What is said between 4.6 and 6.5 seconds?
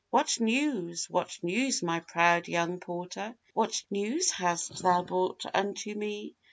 thou brought unto me?